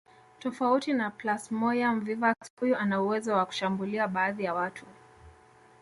[0.39, 4.85] Tofauti na Plasmoium vivax huyu ana uwezo wa kushambulia baadhi ya watu